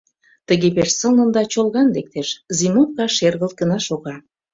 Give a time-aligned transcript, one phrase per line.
[0.47, 4.15] Тыге пеш сылнын да чолган лектеш, зимовка шергылт гына шога: